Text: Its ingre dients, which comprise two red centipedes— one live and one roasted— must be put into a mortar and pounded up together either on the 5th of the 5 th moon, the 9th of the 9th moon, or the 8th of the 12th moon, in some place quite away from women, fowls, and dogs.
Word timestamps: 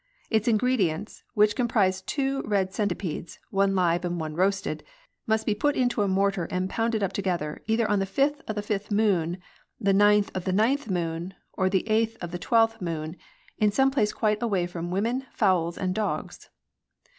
Its 0.31 0.47
ingre 0.47 0.75
dients, 0.75 1.21
which 1.35 1.55
comprise 1.55 2.01
two 2.01 2.41
red 2.47 2.73
centipedes— 2.73 3.37
one 3.61 3.75
live 3.75 4.03
and 4.03 4.19
one 4.19 4.33
roasted— 4.33 4.83
must 5.27 5.45
be 5.45 5.53
put 5.53 5.75
into 5.75 6.01
a 6.01 6.07
mortar 6.07 6.45
and 6.45 6.71
pounded 6.71 7.03
up 7.03 7.13
together 7.13 7.61
either 7.67 7.87
on 7.87 7.99
the 7.99 8.07
5th 8.07 8.41
of 8.47 8.55
the 8.55 8.63
5 8.63 8.67
th 8.87 8.91
moon, 8.91 9.37
the 9.79 9.93
9th 9.93 10.35
of 10.35 10.45
the 10.45 10.51
9th 10.53 10.89
moon, 10.89 11.35
or 11.53 11.69
the 11.69 11.83
8th 11.87 12.15
of 12.19 12.31
the 12.31 12.39
12th 12.39 12.81
moon, 12.81 13.15
in 13.59 13.71
some 13.71 13.91
place 13.91 14.11
quite 14.11 14.41
away 14.41 14.65
from 14.65 14.89
women, 14.89 15.27
fowls, 15.33 15.77
and 15.77 15.93
dogs. 15.93 16.49